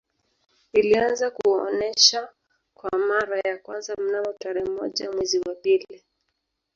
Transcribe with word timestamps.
Ilianza 0.73 1.31
kuonesha 1.31 2.29
kwa 2.73 2.99
mara 2.99 3.39
ya 3.45 3.57
kwanza 3.57 3.95
mnamo 3.97 4.33
tarehe 4.39 4.69
moja 4.69 5.11
mwezi 5.11 5.39
wa 5.39 5.55
pili 5.55 6.03